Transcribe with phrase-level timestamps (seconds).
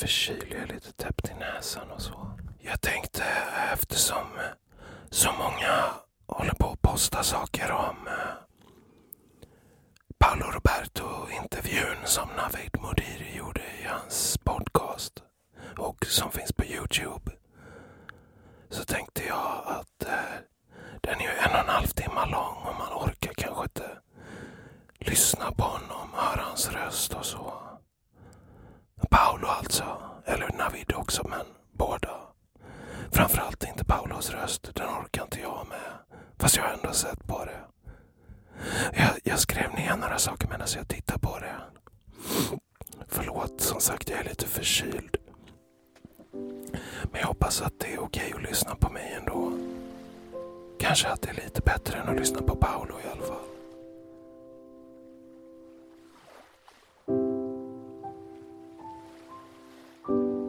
[0.00, 2.30] förkyld, jag är lite täppt i näsan och så.
[2.58, 3.24] Jag tänkte
[3.72, 4.26] eftersom
[5.10, 5.84] så många
[6.26, 8.34] håller på att posta saker om eh,
[10.18, 15.22] Paolo Roberto-intervjun som Navid Modiri gjorde i hans podcast
[15.78, 17.32] och som finns på Youtube.
[18.70, 20.36] Så tänkte jag att eh,
[21.00, 23.98] den är ju en och en halv timme lång och man orkar kanske inte
[24.98, 27.69] lyssna på honom, höra hans röst och så.
[29.10, 29.84] Paolo alltså,
[30.24, 32.10] eller Navid också, men båda.
[33.10, 35.92] Framförallt inte Paulos röst, den orkar inte jag med.
[36.38, 37.60] Fast jag har ändå sett på det.
[38.92, 41.56] Jag, jag skrev ner några saker medan jag tittade på det.
[43.08, 45.16] Förlåt, som sagt, jag är lite förkyld.
[47.02, 49.52] Men jag hoppas att det är okej att lyssna på mig ändå.
[50.80, 53.49] Kanske att det är lite bättre än att lyssna på Paolo i alla fall.
[60.08, 60.39] Men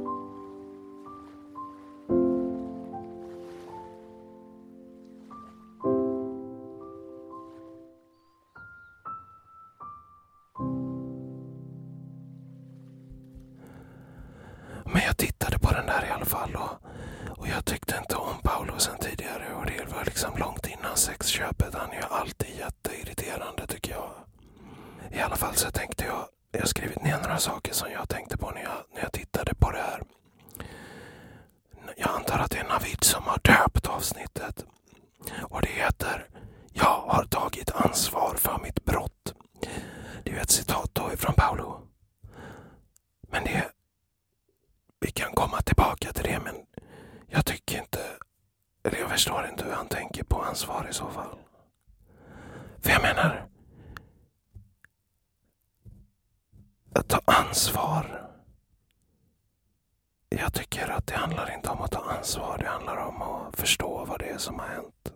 [57.51, 58.29] ansvar.
[60.29, 64.05] Jag tycker att det handlar inte om att ta ansvar, det handlar om att förstå
[64.05, 65.13] vad det är som har hänt.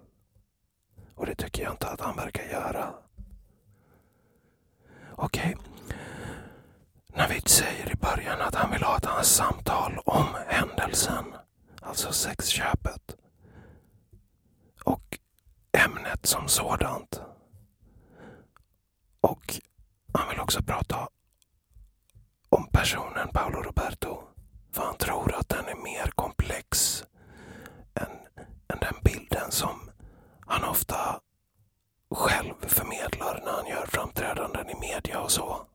[1.15, 2.93] Och det tycker jag inte att han verkar göra.
[5.15, 5.55] Okej.
[5.55, 5.97] Okay.
[7.07, 11.25] Navid säger i början att han vill ha ett samtal om händelsen,
[11.81, 13.15] alltså sexköpet.
[14.83, 15.19] Och
[15.71, 17.21] ämnet som sådant.
[19.21, 19.61] Och
[20.13, 21.09] han vill också prata
[22.55, 24.23] om personen Paolo Roberto.
[24.71, 27.03] För han tror att den är mer komplex
[27.93, 28.11] än,
[28.67, 29.89] än den bilden som
[30.39, 31.19] han ofta
[32.11, 35.65] själv förmedlar när han gör framträdanden i media och så.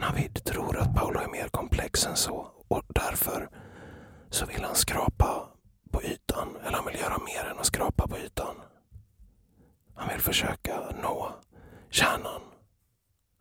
[0.00, 3.48] Navid tror att Paolo är mer komplex än så och därför
[4.30, 5.48] så vill han skrapa
[5.90, 6.56] på ytan.
[6.64, 8.56] Eller han vill göra mer än att skrapa på ytan.
[9.94, 11.32] Han vill försöka nå
[11.90, 12.42] kärnan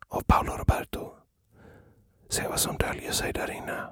[0.07, 1.18] av Paolo Roberto.
[2.29, 3.89] Se vad som döljer sig där inne.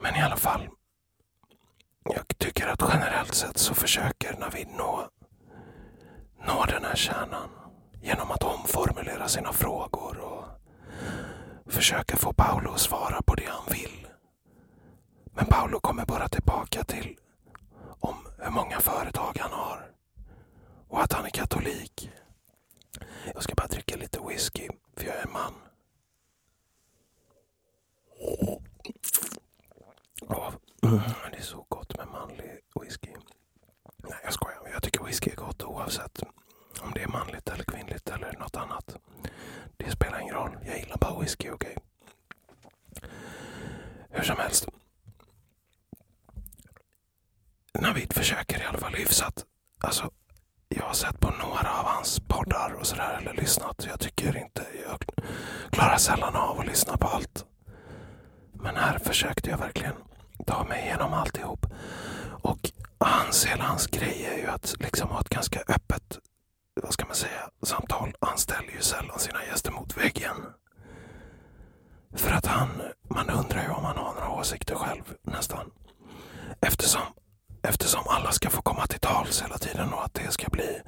[0.00, 0.68] Men i alla fall.
[2.04, 5.08] Jag tycker att generellt sett så försöker Navid nå,
[6.46, 7.48] nå den här kärnan
[8.02, 10.44] genom att omformulera sina frågor och
[11.72, 14.06] försöka få Paolo att svara på det han vill.
[15.34, 17.18] Men Paolo kommer bara tillbaka till
[18.00, 19.90] om hur många företag han har
[20.88, 22.10] och att han är katolik.
[23.34, 25.54] Jag ska bara dricka lite whisky, för jag är man.
[30.28, 30.52] Oh,
[31.30, 33.10] det är så gott med manlig whisky.
[33.96, 34.68] Nej, jag skojar.
[34.72, 36.22] Jag tycker whisky är gott oavsett
[36.82, 38.96] om det är manligt eller kvinnligt eller något annat.
[39.76, 40.58] Det spelar ingen roll.
[40.66, 41.76] Jag gillar bara whisky, okej?
[41.76, 43.08] Okay?
[44.10, 44.68] Hur som helst.
[47.74, 49.46] Navid försöker i alla fall hyfsat.
[49.78, 50.10] Alltså,
[50.76, 53.86] jag har sett på några av hans poddar och sådär, eller lyssnat.
[53.88, 55.04] Jag tycker inte, jag
[55.70, 57.44] klarar sällan av att lyssna på allt.
[58.52, 59.94] Men här försökte jag verkligen
[60.46, 61.66] ta mig igenom alltihop.
[62.42, 66.18] Och hans, hela hans grej är ju att liksom ha ett ganska öppet
[66.74, 68.14] vad ska man säga, samtal.
[68.20, 70.36] Han ställer ju sällan sina gäster mot väggen.
[72.14, 72.68] För att han,
[73.08, 75.70] man undrar ju om han har några åsikter själv nästan.
[76.60, 77.02] Eftersom,
[77.62, 80.80] eftersom alla ska få komma till tals hela tiden och att det ska bli,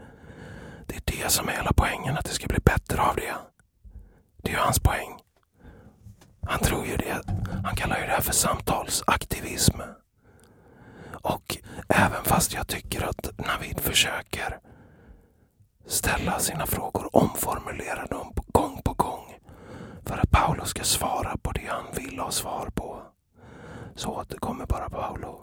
[0.87, 3.35] det är det som är hela poängen, att det ska bli bättre av det.
[4.43, 5.19] Det är ju hans poäng.
[6.47, 7.21] Han tror ju det,
[7.65, 9.81] han kallar ju det här för samtalsaktivism.
[11.13, 11.57] Och
[11.89, 14.59] även fast jag tycker att Navid försöker
[15.87, 19.35] ställa sina frågor, omformulera dem gång på gång
[20.07, 23.03] för att Paolo ska svara på det han vill ha svar på.
[23.95, 25.41] Så återkommer bara Paolo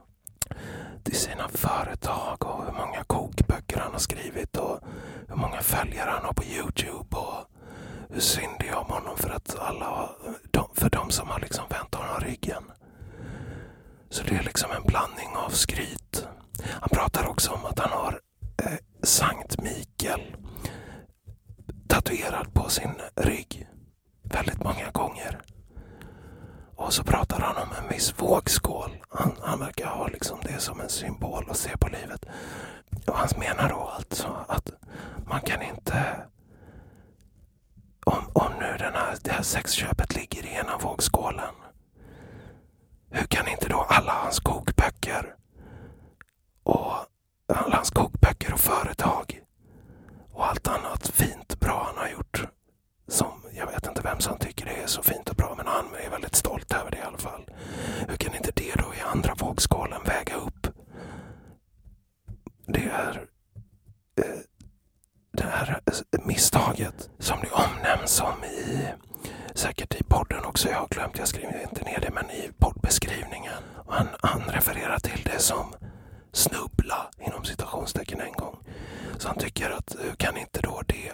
[1.04, 4.80] till sina företag och hur många kokböcker han har skrivit och
[5.28, 7.46] hur många följare han har på Youtube och
[8.10, 10.10] hur synd det är om honom för att alla,
[10.74, 12.64] för de som har liksom vänt honom ryggen.
[14.10, 16.28] Så det är liksom en blandning av skryt.
[16.64, 18.20] Han pratar också om att han har
[18.64, 20.36] eh, Sankt Mikael
[21.88, 23.68] tatuerad på sin rygg
[24.24, 25.42] väldigt många gånger.
[26.82, 28.92] Och så pratar han om en viss vågskål.
[29.10, 32.26] Han, han verkar ha liksom det som en symbol att se på livet.
[33.08, 34.72] Och han menar då alltså att
[35.28, 36.16] man kan inte...
[38.06, 41.56] Om, om nu den här, det här sexköpet ligger i ena vågskålen.
[43.10, 45.36] Hur kan inte då alla hans kokböcker
[46.64, 46.94] och
[47.54, 49.42] alla hans kokböcker och företag
[50.34, 52.51] och allt annat fint bra han har gjort
[53.12, 55.86] som jag vet inte vem som tycker det är så fint och bra men han
[56.06, 57.46] är väldigt stolt över det i alla fall.
[58.10, 60.68] Hur kan inte det då i andra vågskålen väga upp
[62.74, 63.28] det är
[64.16, 64.40] eh,
[65.32, 68.88] det här eh, misstaget som det omnämns som i
[69.54, 70.70] säkert i podden också.
[70.70, 73.64] Jag har glömt, jag skriver inte ner det, men i poddbeskrivningen.
[73.88, 75.74] Han, han refererar till det som
[76.32, 78.58] snubbla inom citationstecken en gång.
[79.18, 81.12] Så han tycker att hur kan inte då det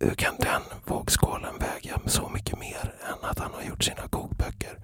[0.00, 4.78] hur kan den vågskålen väga så mycket mer än att han har gjort sina kokböcker?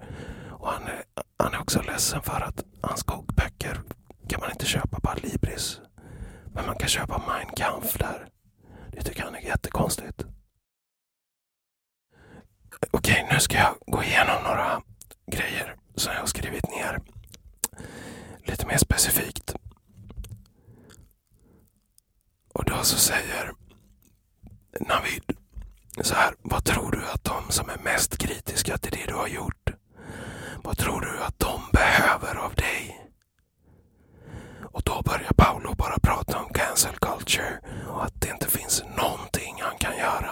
[0.51, 1.03] Och han är,
[1.37, 3.81] han är också ledsen för att hans kokböcker
[4.29, 5.79] kan man inte köpa på Adlibris.
[6.53, 8.27] Men man kan köpa Mein Kampf där.
[8.91, 10.25] Det tycker han är jättekonstigt.
[12.91, 14.81] Okej, nu ska jag gå igenom några
[15.31, 16.99] grejer som jag har skrivit ner.
[18.45, 19.55] Lite mer specifikt.
[22.53, 23.51] Och då så säger
[24.79, 25.23] Navid
[26.01, 26.33] så här.
[26.41, 29.69] Vad tror du att de som är mest kritiska till det du har gjort,
[30.63, 32.99] vad tror du att de behöver av dig?
[34.63, 39.55] Och då börjar Paolo bara prata om cancel culture och att det inte finns någonting
[39.61, 40.31] han kan göra.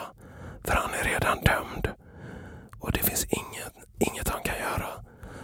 [0.64, 1.88] För han är redan dömd.
[2.80, 4.88] Och det finns inget, inget han kan göra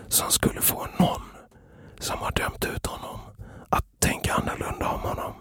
[0.07, 1.21] som skulle få någon
[1.99, 3.19] som har dömt ut honom
[3.69, 5.33] att tänka annorlunda om honom.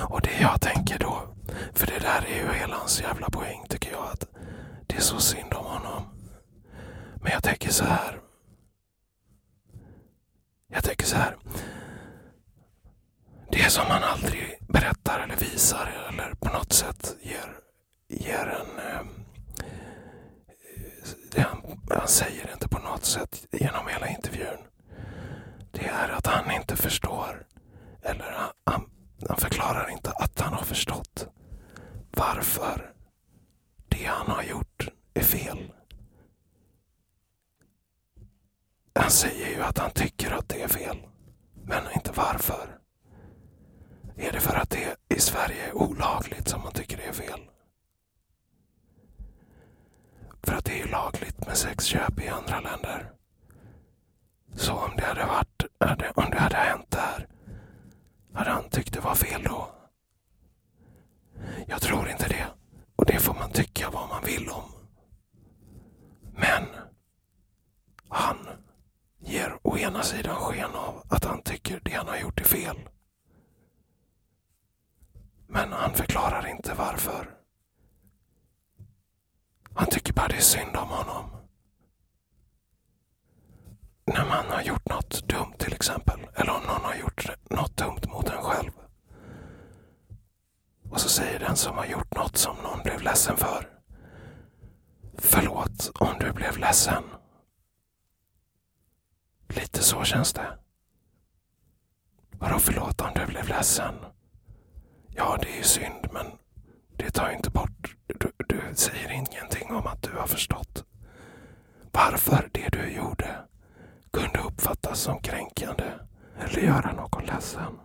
[0.00, 0.98] Och det jag tänker
[1.82, 4.28] för det där är ju hela hans jävla poäng tycker jag, att
[4.86, 6.02] det är så synd om honom.
[7.22, 8.20] Men jag tänker så här.
[10.68, 11.36] Jag tänker så här.
[13.50, 17.56] Det som han aldrig berättar eller visar eller på något sätt ger,
[18.08, 18.78] ger en...
[18.86, 19.02] Eh,
[21.30, 24.58] det han, han säger inte på något sätt genom hela intervjun.
[25.70, 27.46] Det är att han inte förstår.
[28.02, 28.90] Eller han, han,
[29.28, 31.31] han förklarar inte att han har förstått
[32.16, 32.92] varför
[33.88, 35.72] det han har gjort är fel.
[38.94, 40.96] Han säger ju att han tycker att det är fel.
[41.64, 42.78] Men inte varför.
[44.16, 47.40] Är det för att det i Sverige är olagligt som man tycker det är fel?
[50.42, 53.12] För att det är lagligt med sexköp i andra länder.
[54.54, 55.62] Så om det hade varit,
[56.14, 57.28] om det hade hänt där,
[58.34, 59.81] hade han tyckt det var fel då?
[61.66, 62.46] Jag tror inte det.
[62.96, 64.72] Och det får man tycka vad man vill om.
[66.34, 66.64] Men
[68.08, 68.36] han
[69.20, 72.76] ger å ena sidan sken av att han tycker det han har gjort är fel.
[75.46, 77.38] Men han förklarar inte varför.
[79.74, 81.30] Han tycker bara det är synd om honom.
[84.04, 88.11] När man har gjort något dumt till exempel, eller om någon har gjort något dumt.
[90.92, 93.68] Och så säger den som har gjort något som någon blev ledsen för.
[95.18, 97.02] Förlåt om du blev ledsen.
[99.48, 100.58] Lite så känns det.
[102.30, 103.94] Vadå förlåt om du blev ledsen?
[105.16, 106.26] Ja, det är ju synd, men
[106.96, 107.96] det tar inte bort...
[108.06, 110.84] Du, du säger ingenting om att du har förstått
[111.92, 113.36] varför det du gjorde
[114.10, 115.84] kunde uppfattas som kränkande
[116.40, 117.78] eller göra någon ledsen.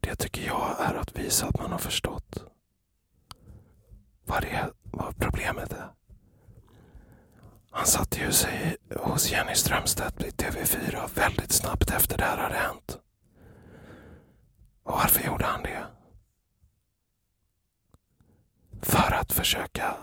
[0.00, 2.44] Det tycker jag är att visa att man har förstått
[4.24, 5.90] vad, det, vad problemet är.
[7.70, 12.54] Han satte ju sig hos Jenny Strömstedt i TV4 väldigt snabbt efter det här hade
[12.54, 12.98] hänt.
[14.82, 15.84] Och varför gjorde han det?
[18.82, 19.96] För att försöka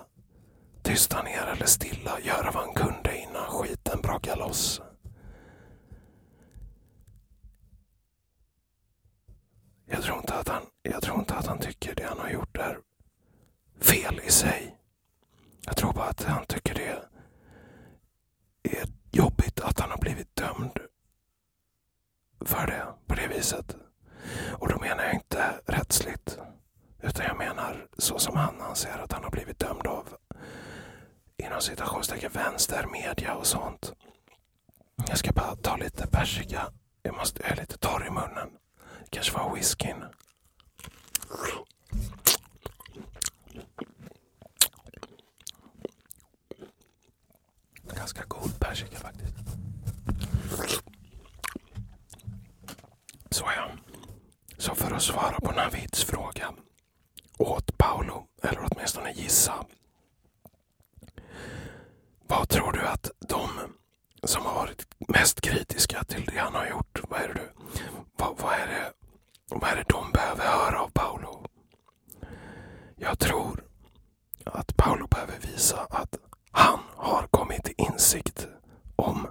[0.84, 4.82] tysta ner eller stilla, göra vad han kunde innan skiten brakade loss.
[9.90, 12.58] Jag tror, inte att han, jag tror inte att han tycker det han har gjort
[12.58, 12.80] är
[13.82, 14.78] fel i sig.
[15.66, 17.02] Jag tror bara att han tycker det
[18.78, 20.80] är jobbigt att han har blivit dömd
[22.46, 23.76] för det på det viset.
[24.52, 26.40] Och då menar jag inte rättsligt.
[27.02, 30.08] Utan jag menar så som han anser att han har blivit dömd av
[31.38, 33.94] inom citationstecken vänster, media och sånt.
[35.08, 36.72] Jag ska bara ta lite persika.
[37.02, 38.50] Jag måste, jag är lite torr i munnen.
[39.10, 40.04] Det kanske var whiskyn.
[47.96, 49.34] Ganska god persika faktiskt.
[53.30, 53.70] Så ja.
[54.58, 56.54] Så för att svara på Navids fråga
[57.38, 59.66] åt Paolo, eller åtminstone gissa.
[62.28, 63.50] Vad tror du att de
[64.24, 67.50] som har varit mest kritiska till det han har gjort, vad är det,
[68.18, 68.94] vad, vad är det,
[69.60, 71.46] vad är det de behöver höra av Paolo?
[72.96, 73.64] Jag tror
[74.46, 76.16] att Paolo behöver visa att
[76.52, 78.48] han har kommit till insikt
[78.96, 79.28] om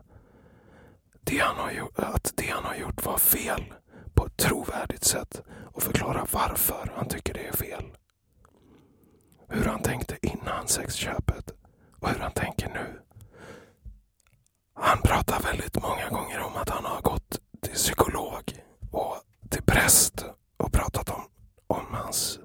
[1.21, 3.75] det han har gjort, att det han har gjort var fel
[4.14, 5.42] på ett trovärdigt sätt
[5.73, 7.85] och förklara varför han tycker det är fel.
[9.49, 11.52] Hur han tänkte innan sexköpet
[12.00, 13.00] och hur han tänker nu.
[14.75, 19.16] Han pratar väldigt många gånger om att han har gått till psykolog och
[19.76, 20.25] präst
[20.56, 21.23] och pratat om,
[21.66, 22.38] om hans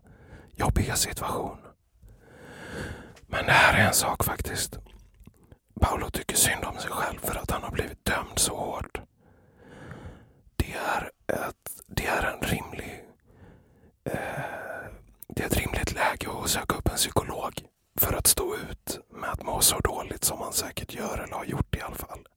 [0.56, 1.58] jobbiga situation.
[3.28, 4.80] Men det här är en sak faktiskt.
[5.82, 9.02] Paolo tycker synd om sig själv för att han har blivit dömd så hårt.
[10.56, 13.06] Det är, ett, det är en rimlig...
[14.04, 14.92] Eh,
[15.28, 17.54] det är ett rimligt läge att söka upp en psykolog
[17.96, 21.46] för att stå ut med att må så dåligt som man säkert gör eller har
[21.46, 22.28] gjort i alla fall.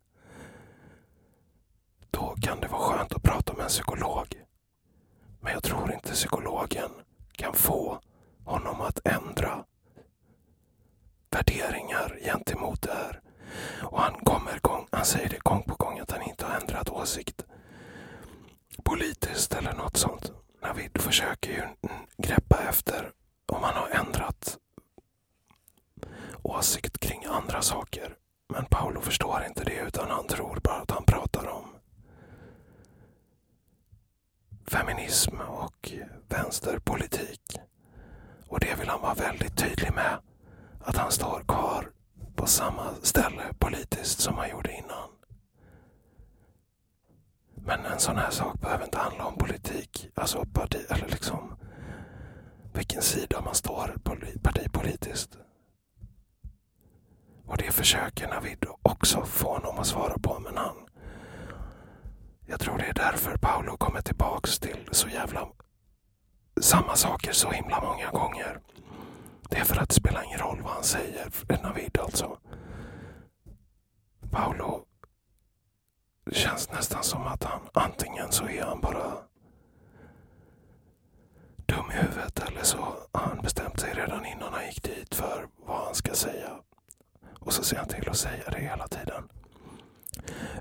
[2.10, 4.44] Då kan det vara skönt att prata med en psykolog.
[5.44, 6.90] Men jag tror inte psykologen
[7.32, 8.00] kan få
[8.44, 9.64] honom att ändra
[11.30, 13.20] värderingar gentemot det här.
[13.82, 16.90] Och han, kommer gång, han säger det gång på gång att han inte har ändrat
[16.90, 17.44] åsikt
[18.84, 20.32] politiskt eller något sånt.
[20.62, 21.62] Navid försöker ju
[22.16, 23.12] greppa efter
[23.46, 24.58] om han har ändrat
[26.42, 28.16] åsikt kring andra saker.
[28.48, 31.74] Men Paolo förstår inte det utan han tror bara att han pratar om
[34.66, 35.92] feminism och
[36.28, 37.58] vänsterpolitik.
[38.48, 40.18] Och det vill han vara väldigt tydlig med.
[40.80, 41.90] Att han står kvar
[42.34, 45.08] på samma ställe politiskt som han gjorde innan.
[47.54, 51.56] Men en sån här sak behöver inte handla om politik, alltså parti, eller liksom
[52.72, 53.96] vilken sida man står
[54.42, 55.38] partipolitiskt.
[57.46, 60.76] Och det försöker Navid också få honom att svara på, men han...
[62.46, 65.48] Jag tror det är därför Paolo kommer tillbaks till så jävla
[66.60, 68.60] samma saker så himla många gånger.
[69.50, 71.28] Det är för att det spelar ingen roll vad han säger,
[71.62, 72.38] Navid alltså.
[74.30, 74.84] Paolo
[76.24, 79.12] det känns nästan som att han antingen så är han bara
[81.66, 82.78] dum i huvudet eller så
[83.12, 86.50] har han bestämt sig redan innan han gick dit för vad han ska säga.
[87.40, 89.28] Och så ser han till att säga det hela tiden.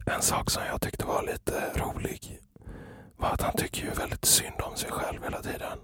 [0.06, 2.40] En sak som jag tyckte var lite rolig
[3.18, 5.80] var att han tycker ju väldigt synd om sig själv hela tiden.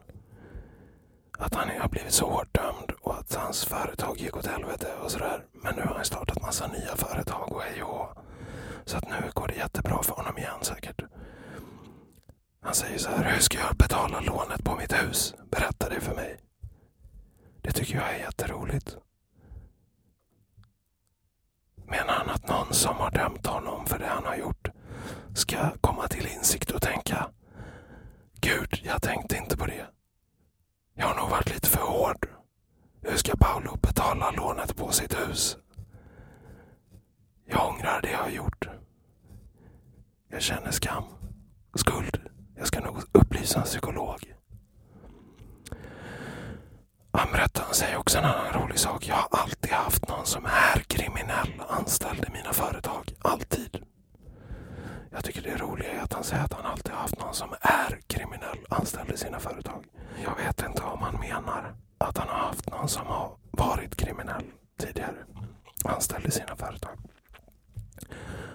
[1.37, 5.11] Att han har blivit så hårt dömd och att hans företag gick åt helvete och
[5.11, 5.45] sådär.
[5.51, 8.17] Men nu har han startat massa nya företag och hej och
[8.89, 11.01] så att nu går det jättebra för honom igen säkert.
[12.61, 15.33] Han säger så här, hur ska jag betala lånet på mitt hus?
[15.51, 16.39] Berätta det för mig.
[17.61, 18.97] Det tycker jag är jätteroligt.
[21.85, 24.67] Menar han att någon som har dömt honom för det han har gjort
[25.35, 27.29] ska komma till insikt och tänka
[28.41, 29.85] Gud, jag tänkte inte på det.
[30.93, 32.27] Jag har nog varit lite för hård.
[33.01, 35.57] Hur ska Paolo betala lånet på sitt hus?
[37.51, 38.69] Jag ångrar det jag har gjort.
[40.29, 41.03] Jag känner skam,
[41.75, 42.19] skuld.
[42.57, 44.33] Jag ska nog upplysa en psykolog.
[47.11, 49.07] Han säger också en annan rolig sak.
[49.07, 53.13] Jag har alltid haft någon som är kriminell anställd i mina företag.
[53.19, 53.83] Alltid.
[55.11, 57.49] Jag tycker det roliga är att han säger att han alltid har haft någon som
[57.61, 59.85] är kriminell anställd i sina företag.
[60.23, 64.45] Jag vet inte om han menar att han har haft någon som har varit kriminell
[64.79, 65.15] tidigare
[65.85, 67.08] anställd i sina företag.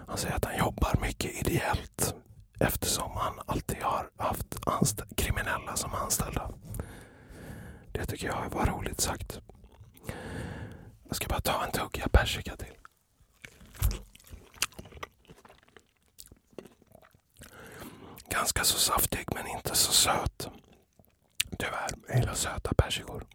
[0.09, 2.15] Han säger att han jobbar mycket ideellt
[2.61, 4.11] eftersom han alltid har
[4.65, 6.51] haft kriminella som anställda.
[7.93, 9.41] Det tycker jag var roligt sagt.
[11.09, 12.75] Jag ska bara ta en tugga persika till.
[18.29, 20.49] Ganska så saftig men inte så söt.
[21.59, 23.27] Tyvärr, jag gillar söta persikor.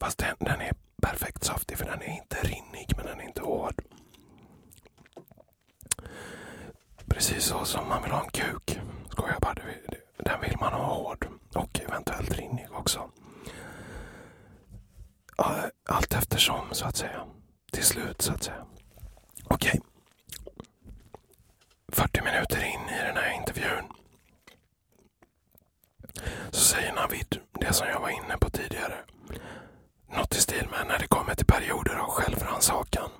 [0.00, 3.42] Fast den, den är perfekt saftig för den är inte rinnig men den är inte
[3.42, 3.82] hård.
[7.12, 8.80] Precis så som man vill ha en kuk.
[9.10, 9.54] Skojar bara.
[10.18, 13.10] Den vill man ha hård och eventuellt rinnig också.
[15.88, 17.26] Allt eftersom så att säga.
[17.72, 18.66] Till slut så att säga.
[19.44, 19.80] Okej.
[21.88, 23.84] 40 minuter in i den här intervjun
[26.50, 28.98] så säger Navid det som jag var inne på tidigare.
[30.16, 33.10] Något i stil med när det kommer till perioder av självrannsakan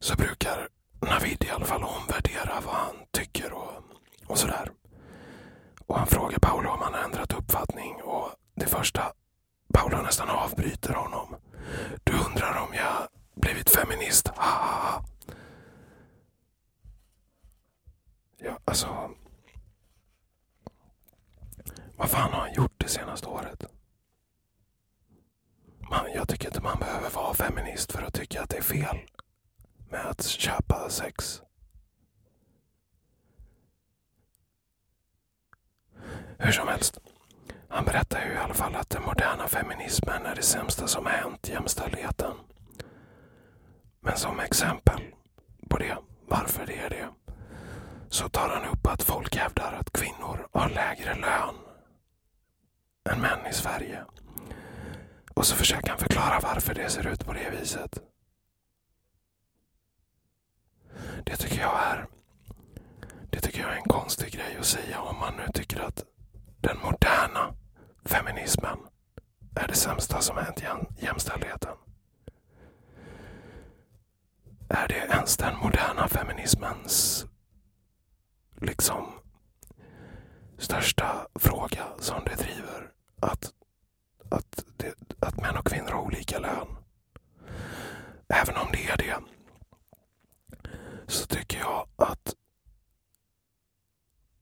[0.00, 0.68] så brukar
[1.04, 3.72] Navid i alla fall omvärdera vad han tycker och,
[4.26, 4.70] och sådär.
[5.86, 9.12] Och han frågar Paolo om han har ändrat uppfattning och det första
[9.74, 11.36] Paolo nästan avbryter honom.
[12.04, 14.28] Du undrar om jag blivit feminist?
[14.28, 15.04] Ha, ha ha.
[18.38, 19.10] Ja, alltså.
[21.96, 23.64] Vad fan har han gjort det senaste året?
[25.90, 28.98] Man, jag tycker inte man behöver vara feminist för att tycka att det är fel
[29.94, 31.42] med att köpa sex.
[36.38, 36.98] Hur som helst.
[37.68, 41.48] Han berättar ju i alla fall att den moderna feminismen är det sämsta som hänt
[41.48, 42.32] jämställdheten.
[44.00, 45.00] Men som exempel
[45.68, 45.96] på det,
[46.28, 47.08] varför det är det,
[48.08, 51.54] så tar han upp att folk hävdar att kvinnor har lägre lön
[53.10, 54.04] än män i Sverige.
[55.34, 58.13] Och så försöker han förklara varför det ser ut på det viset.
[61.24, 62.06] Det tycker jag är
[63.30, 66.04] det tycker jag är en konstig grej att säga om man nu tycker att
[66.60, 67.54] den moderna
[68.04, 68.78] feminismen
[69.56, 70.62] är det sämsta som hänt
[70.98, 71.76] jämställdheten.
[74.68, 77.26] Är det ens den moderna feminismens
[78.60, 79.06] liksom
[80.58, 82.92] största fråga som det driver?
[83.20, 83.52] Att,
[84.30, 86.76] att, det, att män och kvinnor har olika lön.
[88.28, 89.33] Även om det är det
[91.06, 92.34] så tycker jag att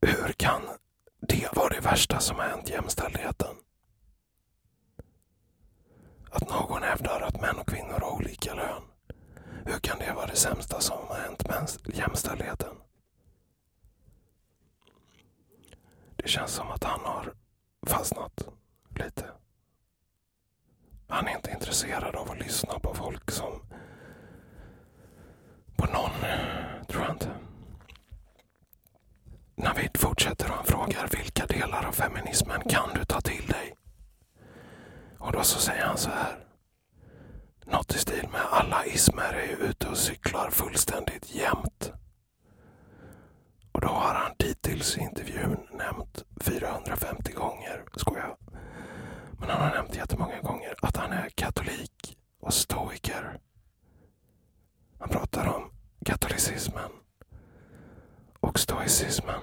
[0.00, 0.62] hur kan
[1.20, 3.56] det vara det värsta som har hänt jämställdheten?
[6.30, 8.82] Att någon hävdar att män och kvinnor har olika lön.
[9.66, 11.42] Hur kan det vara det sämsta som har hänt
[11.94, 12.76] jämställdheten?
[16.16, 17.34] Det känns som att han har
[17.86, 18.48] fastnat
[18.88, 19.30] lite.
[21.08, 23.60] Han är inte intresserad av att lyssna på folk som...
[25.82, 26.10] På någon,
[26.88, 27.30] tror jag inte.
[29.56, 33.74] Navid fortsätter och han frågar vilka delar av feminismen kan du ta till dig?
[35.18, 36.44] Och då så säger han så här.
[37.66, 41.92] Något i stil med alla ismer är ute och cyklar fullständigt jämt.
[43.72, 48.36] Och då har han dittills inte intervjun nämnt 450 gånger, skojar
[49.38, 53.38] Men han har nämnt jättemånga gånger att han är katolik och stoiker.
[54.98, 55.70] Han pratar om
[56.04, 56.90] katolicismen
[58.40, 59.40] och stoicismen.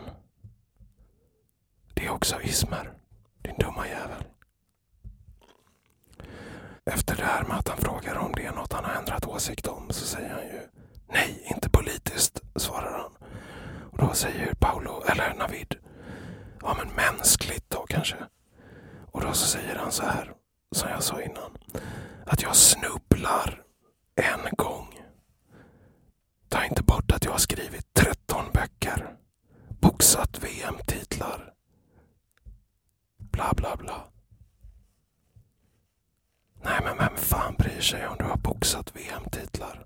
[1.94, 2.94] Det är också ismer,
[3.42, 4.24] din dumma jävel.
[6.86, 9.68] Efter det här med att han frågar om det är något han har ändrat åsikt
[9.68, 10.62] om så säger han ju
[11.08, 13.12] nej, inte politiskt, svarar han.
[13.92, 15.76] Och då säger Paolo, eller Navid,
[16.62, 18.18] ja men mänskligt då kanske.
[19.12, 20.34] Och då så säger han så här,
[20.72, 21.58] som jag sa innan,
[22.26, 23.64] att jag snubblar
[24.16, 24.86] en gång.
[26.50, 29.16] Ta inte bort att jag har skrivit 13 böcker,
[29.82, 31.54] boxat VM-titlar,
[33.18, 34.04] bla bla bla.
[36.64, 39.86] Nej, men vem fan bryr sig om du har boxat VM-titlar?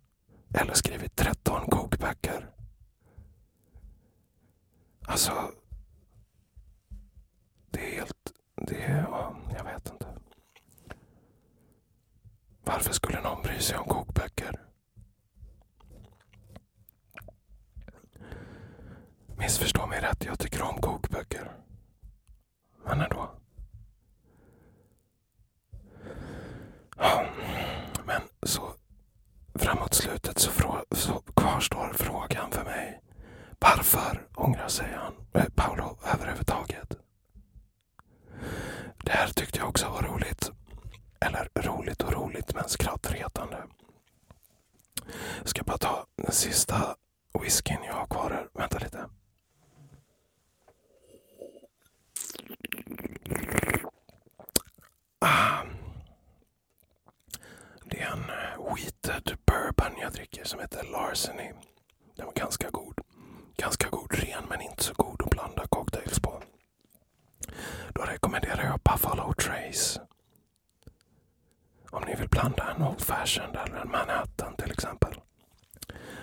[0.53, 2.49] Eller skrivit 13 kokböcker?
[5.07, 5.51] Alltså...
[7.71, 8.31] Det är helt...
[8.55, 9.01] Det är...
[9.01, 10.07] Ja, jag vet inte.
[12.63, 14.59] Varför skulle någon bry sig om kokböcker?
[19.37, 21.51] Missförstå mig rätt, jag tycker om kokböcker.
[22.85, 23.31] Men ändå.
[26.97, 27.25] Ja,
[28.05, 28.73] men så
[29.55, 30.51] framåt slutet så,
[30.91, 33.01] så kvarstår frågan för mig.
[33.59, 36.97] Varför ångrar sig han, äh, Paolo överhuvudtaget?
[39.03, 40.51] Det här tyckte jag också var roligt.
[41.25, 43.63] Eller roligt och roligt, men skrattretande.
[45.39, 46.95] Jag ska bara ta den sista
[47.41, 48.47] whiskyn jag har kvar här.
[48.53, 49.09] Vänta lite.
[55.19, 55.63] Ah.
[57.85, 61.51] Det är en eh, wheated bourbon jag dricker som heter Larceny.
[62.15, 62.99] Den var ganska god.
[63.57, 66.41] Ganska god ren men inte så god att blanda cocktails på.
[67.93, 68.62] Då rekommenderar
[72.87, 75.13] old fashioned eller Manhattan till exempel.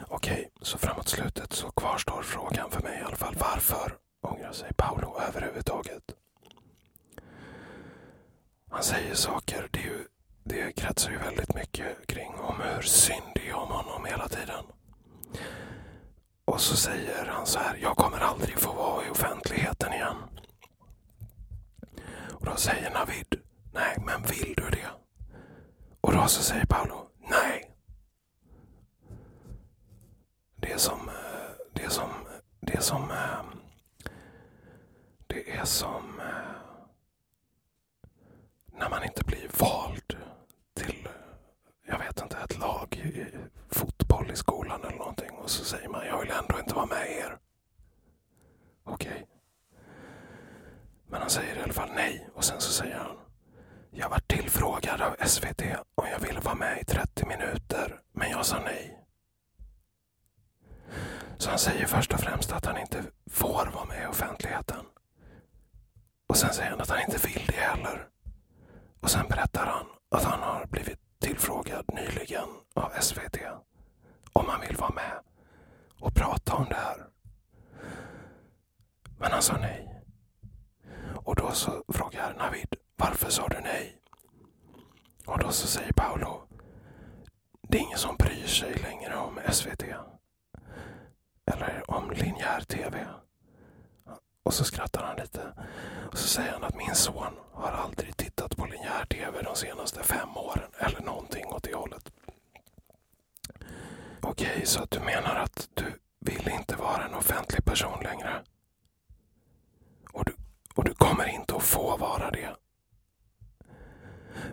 [0.08, 3.34] Okej, så framåt slutet så kvarstår frågan för mig i alla fall.
[3.38, 6.02] Varför ångrar sig Paolo överhuvudtaget?
[8.70, 9.68] Han säger saker.
[9.70, 10.04] Det, ju,
[10.44, 14.64] det kretsar ju väldigt mycket kring om hur synd det är om honom hela tiden.
[16.44, 17.78] Och så säger han så här.
[17.82, 20.16] Jag kommer aldrig få vara i offentligheten igen.
[22.30, 23.40] Och då säger Navid.
[23.72, 24.99] Nej, men vill du det?
[26.30, 27.70] Och så säger Paolo, nej.
[30.56, 31.14] Det är som, eh,
[31.72, 32.10] det är som,
[32.60, 33.44] det är som, eh,
[35.26, 36.86] det är som eh,
[38.66, 40.16] när man inte blir vald
[40.74, 41.08] till,
[41.86, 43.26] jag vet inte, ett lag i
[43.68, 47.10] fotboll i skolan eller någonting och så säger man, jag vill ändå inte vara med
[47.10, 47.38] er.
[48.84, 49.12] Okej.
[49.12, 49.24] Okay.
[51.06, 53.16] Men han säger i alla fall nej och sen så säger han
[53.92, 55.62] jag var tillfrågad av SVT
[55.94, 59.04] om jag ville vara med i 30 minuter men jag sa nej.
[61.38, 64.84] Så han säger först och främst att han inte får vara med i offentligheten.
[66.28, 68.08] Och sen säger han att han inte vill det heller.
[69.00, 73.38] Och sen berättar han att han har blivit tillfrågad nyligen av SVT
[74.32, 75.18] om han vill vara med
[76.00, 77.06] och prata om det här.
[79.18, 80.02] Men han sa nej.
[81.24, 83.96] Och då så frågar Navid, varför sa du nej?
[85.26, 86.42] Och då så säger Paolo,
[87.62, 89.82] det är ingen som bryr sig längre om SVT.
[91.46, 93.06] Eller om linjär TV.
[94.42, 95.52] Och så skrattar han lite.
[96.12, 100.02] Och så säger han att min son har aldrig tittat på linjär TV de senaste
[100.02, 100.70] fem åren.
[100.78, 102.12] Eller någonting åt det hållet.
[104.20, 105.84] Okej, okay, så att du menar att du
[106.18, 108.42] vill inte vara en offentlig person längre?
[110.12, 110.32] Och du
[110.74, 112.59] och du kommer inte att få vara det.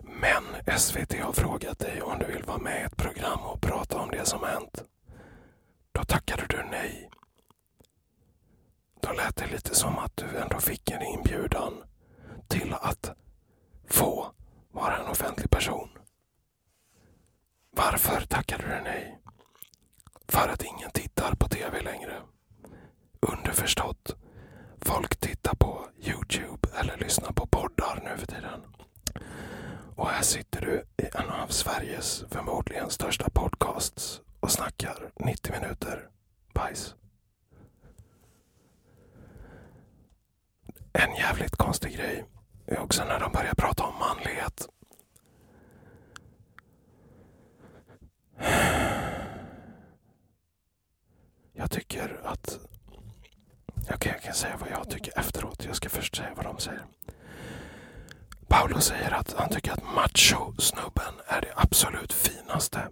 [0.03, 3.99] Men SVT har frågat dig om du vill vara med i ett program och prata
[3.99, 4.83] om det som hänt.
[5.91, 7.09] Då tackade du nej.
[9.01, 11.73] Då lät det lite som att du ändå fick en inbjudan
[12.47, 13.11] till att
[13.87, 14.31] få
[14.71, 15.89] vara en offentlig person.
[17.71, 19.19] Varför tackade du nej?
[20.27, 22.21] För att ingen tittar på TV längre.
[23.19, 24.15] Underförstått
[24.81, 28.61] folk tittar på Youtube eller lyssnar på poddar nu för tiden.
[29.97, 36.09] Och här sitter du i en av Sveriges förmodligen största podcasts och snackar 90 minuter
[36.53, 36.95] bajs.
[40.93, 42.25] En jävligt konstig grej
[42.65, 44.69] är också när de börjar prata om manlighet.
[51.53, 52.59] Jag tycker att
[53.81, 55.65] Okej, okay, jag kan säga vad jag tycker efteråt.
[55.65, 56.85] Jag ska först säga vad de säger.
[58.47, 62.87] Paolo säger att han tycker att macho-snubben är det absolut finaste.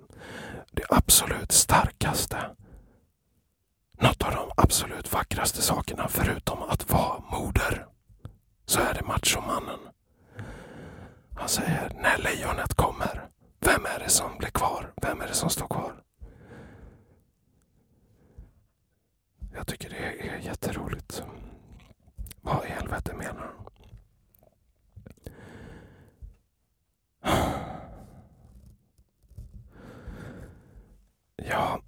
[0.71, 2.37] Det absolut starkaste.
[3.99, 7.85] Något av de absolut vackraste sakerna förutom att vara moder.
[8.65, 9.79] Så är det machomannen.
[11.35, 13.27] Han säger när lejonet kommer.
[13.59, 14.93] Vem är det som blir kvar?
[15.01, 15.93] Vem är det som står kvar?
[19.53, 21.23] Jag tycker det är jätteroligt.
[22.41, 23.64] Vad i helvete menar han?
[31.35, 31.81] Ja...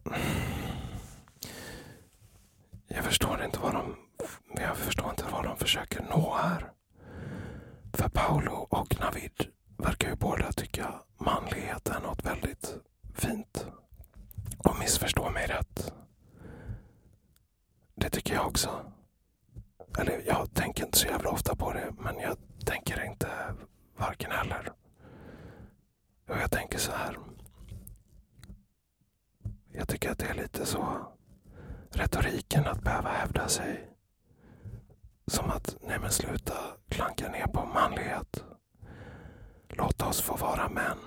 [2.88, 3.95] Jag förstår inte vad de...
[4.56, 6.71] Jag förstår inte vad de försöker nå här.
[7.93, 9.47] För Paolo och Navid
[9.78, 12.76] verkar ju båda tycka manlighet är något väldigt
[13.15, 13.65] fint.
[14.58, 15.93] Och missförstå mig rätt.
[17.95, 18.91] Det tycker jag också.
[20.00, 23.28] Eller jag tänker inte så jävla ofta på det, men jag tänker inte
[23.97, 24.71] varken eller.
[26.28, 27.18] Och jag tänker så här.
[29.72, 31.08] Jag tycker att det är lite så
[31.90, 33.90] retoriken att behöva hävda sig.
[35.28, 36.54] Som att, nej men sluta
[36.90, 38.44] klanka ner på manlighet.
[39.70, 40.98] Låt oss få vara män.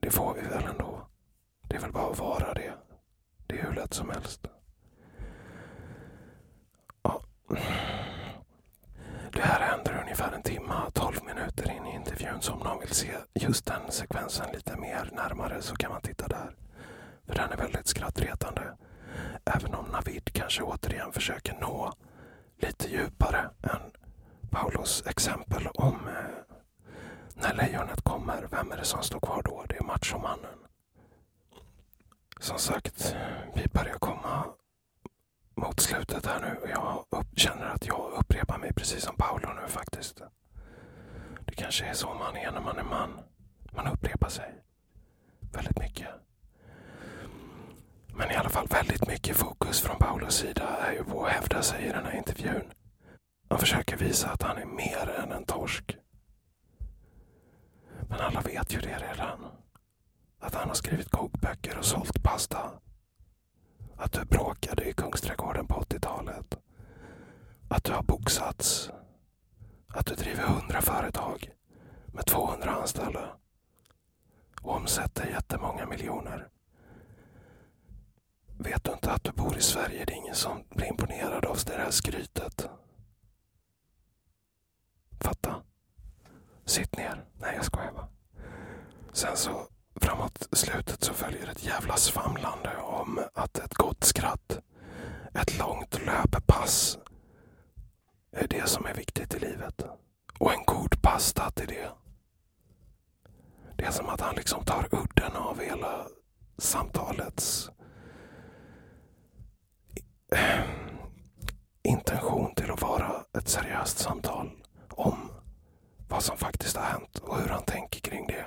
[0.00, 1.08] Det får vi väl ändå.
[1.68, 2.72] Det är väl bara att vara det.
[3.46, 4.46] Det är hur lätt som helst.
[7.02, 7.22] Ja.
[9.32, 9.73] Det här är
[10.14, 12.40] ungefär en timme, 12 minuter in i intervjun.
[12.40, 16.28] Så om någon vill se just den sekvensen lite mer närmare så kan man titta
[16.28, 16.56] där.
[17.26, 18.76] För den är väldigt skrattretande.
[19.44, 21.92] Även om Navid kanske återigen försöker nå
[22.58, 23.80] lite djupare än
[24.50, 26.54] Paulos exempel om eh,
[27.34, 29.64] när lejonet kommer, vem är det som står kvar då?
[29.68, 30.58] Det är machomannen.
[32.40, 33.16] Som sagt,
[33.54, 34.44] vi börjar komma
[35.54, 39.68] mot slutet här nu Jag jag känner att jag upprepar mig precis som Paolo nu
[39.68, 40.22] faktiskt.
[41.44, 43.20] Det kanske är så man är när man är man.
[43.72, 44.54] Man upprepar sig
[45.52, 46.08] väldigt mycket.
[48.16, 51.62] Men i alla fall väldigt mycket fokus från Paulos sida är ju på att hävda
[51.62, 52.72] sig i den här intervjun.
[53.48, 55.96] Han försöker visa att han är mer än en torsk.
[58.08, 59.46] Men alla vet ju det redan.
[60.40, 62.70] Att han har skrivit kokböcker och sålt pasta.
[63.96, 66.58] Att du bråkade i Kungsträdgården på 80-talet.
[67.68, 68.90] Att du har boxats.
[69.88, 71.50] att du driver 100 företag
[72.06, 73.36] med 200 anställda
[74.62, 76.48] och omsätter jättemånga miljoner.
[78.58, 80.04] Vet du inte att du bor i Sverige?
[80.04, 82.68] Det är ingen som blir imponerad av det här skrytet.
[85.20, 85.62] Fatta?
[86.64, 87.24] Sitt ner.
[87.38, 88.08] Nej, jag skojar bara.
[89.12, 89.68] Sen så
[90.00, 94.58] framåt slutet så följer ett jävla svamlande om att ett gott skratt,
[95.34, 96.98] ett långt löpepass
[98.32, 99.84] är det som är viktigt i livet.
[100.38, 101.88] Och en god pasta till det.
[103.76, 106.06] Det är som att han liksom tar udden av hela
[106.58, 107.70] samtalets
[110.32, 110.64] eh,
[111.82, 114.50] intention till att vara ett seriöst samtal
[114.90, 115.30] om
[116.08, 118.46] vad som faktiskt har hänt och hur han tänker kring det.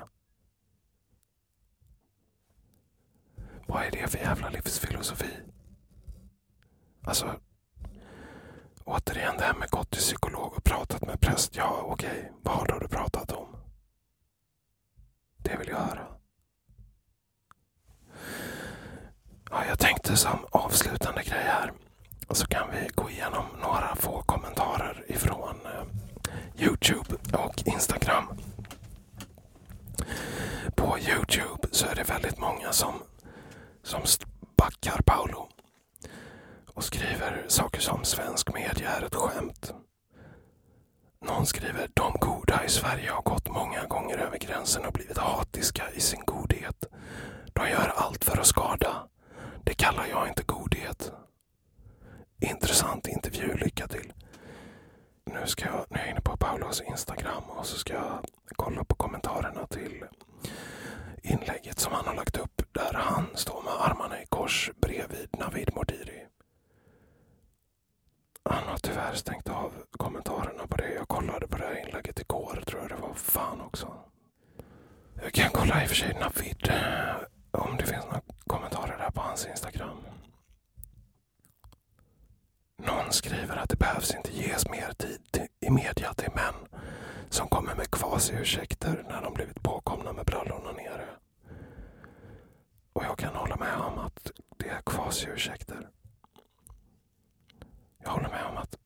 [3.67, 5.29] Vad är det för jävla livsfilosofi?
[7.03, 7.39] Alltså,
[8.85, 11.55] återigen det här med gått till psykolog och pratat med präst.
[11.55, 12.31] Ja, okej, okay.
[12.43, 13.47] vad har du pratat om?
[15.37, 16.07] Det vill jag höra.
[19.51, 21.73] Ja, jag tänkte som avslutande grej här
[22.29, 25.83] så kan vi gå igenom några få kommentarer ifrån eh,
[26.63, 28.23] Youtube och Instagram.
[30.75, 32.93] På Youtube så är det väldigt många som,
[33.87, 34.01] som
[34.55, 35.47] backar Paolo
[36.67, 39.73] och skriver saker som svensk media är ett skämt.
[41.21, 45.83] Någon skriver de goda i Sverige har gått många gånger över gränsen och blivit hatiska
[45.95, 46.85] i sin godhet.
[47.53, 49.07] De gör allt för att skada.
[49.63, 51.11] Det kallar jag inte godhet.
[52.39, 54.13] Intressant intervju, lycka till.
[55.25, 58.83] Nu, ska jag, nu är jag inne på Paulos Instagram och så ska jag kolla
[58.83, 60.03] på kommentarerna till
[61.21, 62.56] inlägget som han har lagt upp
[62.91, 66.25] där han står med armarna i kors bredvid Navid Modiri.
[68.43, 70.93] Han har tyvärr stängt av kommentarerna på det.
[70.93, 73.13] Jag kollade på det här inlägget igår tror jag det var.
[73.13, 73.93] Fan också.
[75.23, 77.15] Jag kan kolla i och för sig Navid eh,
[77.51, 79.97] om det finns några kommentarer där på hans Instagram.
[82.77, 86.55] Någon skriver att det behövs inte ges mer tid i media till män
[87.29, 91.05] som kommer med kvasi-ursäkter när de blivit påkomna med brallorna nere.
[92.97, 95.89] Och jag kan hålla med om att det är kvasi-ursäkter.
[97.97, 98.77] Jag håller med om att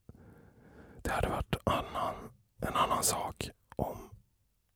[1.02, 2.16] det hade varit annan,
[2.62, 4.10] en annan sak om,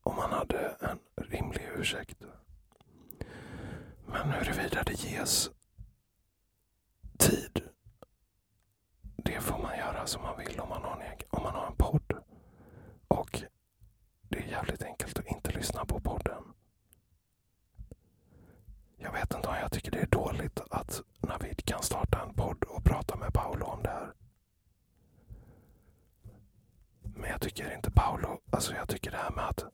[0.04, 2.24] om man hade en rimlig ursäkt.
[4.06, 5.50] Men huruvida det ges
[7.18, 7.70] tid
[9.16, 11.76] det får man göra som man vill om man har en, om man har en
[11.78, 12.14] podd.
[13.08, 13.44] Och
[14.30, 16.44] det är jävligt enkelt att inte lyssna på podden.
[19.06, 22.64] Jag vet inte om jag tycker det är dåligt att Navid kan starta en podd
[22.64, 24.14] och prata med Paolo om det här.
[27.02, 29.66] Men jag tycker inte Paolo, alltså jag tycker det här med att,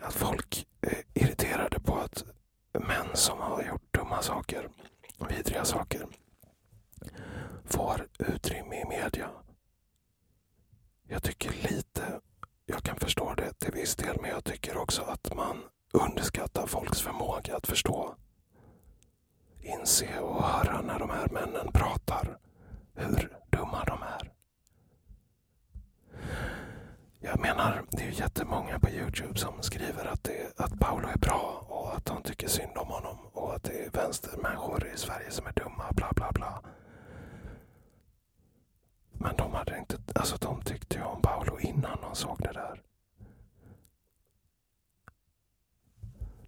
[0.00, 2.24] att folk är irriterade på att
[2.72, 4.68] män som har gjort dumma saker,
[5.28, 6.06] vidriga saker,
[7.64, 9.30] får utrymme i media.
[11.08, 12.20] Jag tycker lite,
[12.64, 17.00] jag kan förstå det till viss del, men jag tycker också att man underskattar folks
[17.00, 18.14] förmåga att förstå,
[19.60, 22.38] inse och höra när de här männen pratar
[22.94, 24.05] hur dumma de är.
[27.26, 31.18] Jag menar, det är ju jättemånga på Youtube som skriver att, det, att Paolo är
[31.18, 35.30] bra och att de tycker synd om honom och att det är vänstermänniskor i Sverige
[35.30, 36.62] som är dumma, bla bla bla.
[39.12, 42.82] Men de hade inte, alltså de tyckte ju om Paolo innan de såg det där.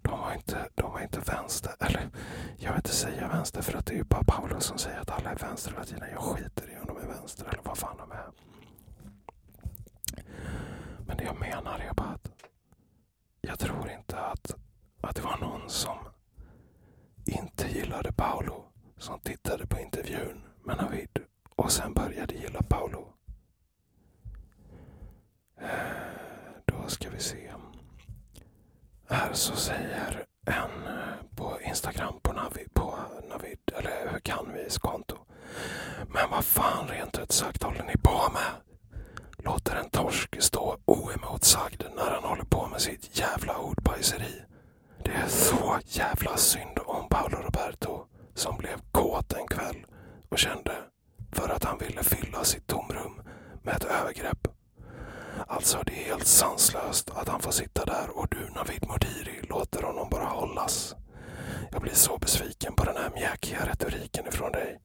[0.02, 2.10] De var inte, de var inte vänster, eller
[2.56, 5.10] jag vill inte säga vänster för att det är ju bara Paolo som säger att
[5.10, 6.08] alla är vänster hela tiden.
[6.12, 8.47] Jag skiter i om de är vänster eller vad fan de är.
[11.08, 12.30] Men det jag menar är bara att
[13.40, 14.54] jag tror inte att,
[15.00, 15.98] att det var någon som
[17.24, 18.64] inte gillade Paolo
[18.96, 21.18] som tittade på intervjun med Navid
[21.56, 23.12] och sen började gilla Paolo.
[25.60, 25.68] Eh,
[26.64, 27.50] då ska vi se.
[29.08, 32.98] Här så säger en eh, på Instagram på Navid, på
[33.30, 35.16] Navid eller Canvis konto.
[36.08, 38.67] Men vad fan rent ut sagt håller ni på med?
[39.48, 44.42] Låter en torsk stå oemotsagd när han håller på med sitt jävla ordbajseri.
[45.04, 49.86] Det är så jävla synd om Paolo Roberto som blev kåt en kväll
[50.28, 50.72] och kände
[51.32, 53.22] för att han ville fylla sitt tomrum
[53.62, 54.48] med ett övergrepp.
[55.46, 59.82] Alltså, det är helt sanslöst att han får sitta där och du Navid Modiri låter
[59.82, 60.94] honom bara hållas.
[61.70, 64.78] Jag blir så besviken på den här mjäkiga retoriken ifrån dig.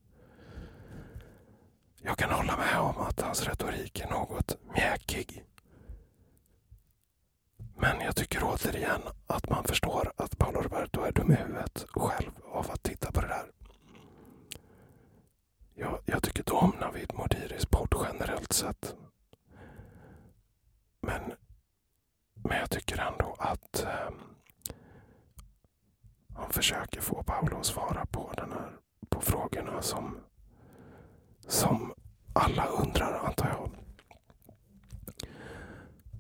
[2.14, 5.44] Jag kan hålla med om att hans retorik är något mjäkig.
[7.78, 12.32] Men jag tycker återigen att man förstår att Paolo Roberto är dum i huvudet själv
[12.52, 13.46] av att titta på det där.
[15.76, 18.96] Jag, jag tycker inte om Navid Modiris podd generellt sett.
[21.02, 21.22] Men,
[22.34, 24.10] men jag tycker ändå att eh,
[26.36, 28.72] han försöker få Paolo att svara på, den här,
[29.10, 30.18] på frågorna som,
[31.48, 31.94] som
[32.34, 33.70] alla undrar, antar jag.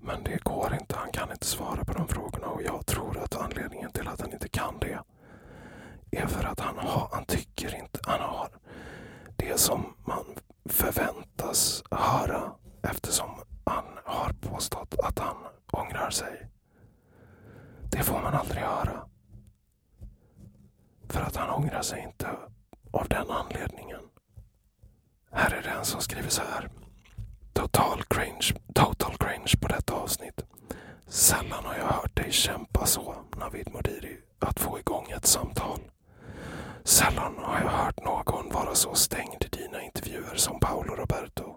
[0.01, 0.95] Men det går inte.
[0.95, 4.33] Han kan inte svara på de frågorna och jag tror att anledningen till att han
[4.33, 4.99] inte kan det
[6.11, 8.49] är för att han, har, han tycker inte han har
[9.35, 10.25] det som man
[10.65, 13.29] förväntas höra eftersom
[13.65, 15.35] han har påstått att han
[15.71, 16.49] ångrar sig.
[17.91, 19.07] Det får man aldrig höra.
[21.09, 22.29] För att han ångrar sig inte
[22.91, 24.01] av den anledningen.
[25.83, 26.69] Som skriver så här.
[27.53, 30.41] Total cringe, total cringe på detta avsnitt.
[31.07, 35.79] Sällan har jag hört dig kämpa så, Navid Modiri, att få igång ett samtal.
[36.83, 41.55] Sällan har jag hört någon vara så stängd i dina intervjuer som Paolo Roberto.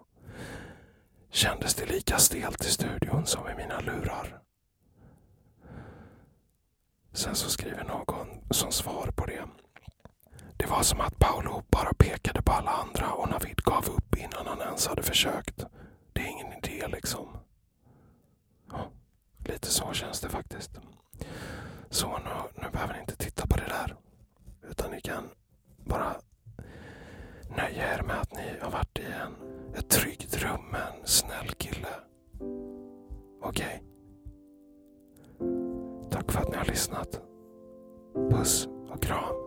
[1.31, 4.39] Kändes det lika stelt i studion som i mina lurar?
[7.13, 9.43] Sen så skriver någon som svar på det.
[10.57, 14.47] Det var som att Paolo bara pekade på alla andra och Navid gav upp innan
[14.47, 15.65] han ens hade försökt.
[16.13, 17.27] Det är ingen idé liksom.
[18.71, 18.91] Ja,
[19.45, 20.71] lite så känns det faktiskt.
[21.89, 23.95] Så nu, nu behöver ni inte titta på det där.
[24.69, 25.23] Utan ni kan
[25.85, 26.15] bara
[27.49, 29.35] nöja er med att ni har varit i en,
[29.75, 31.87] ett tryggt rum med en snäll kille.
[33.41, 33.83] Okej?
[33.83, 33.87] Okay?
[36.11, 37.21] Tack för att ni har lyssnat.
[38.31, 39.46] Puss och kram.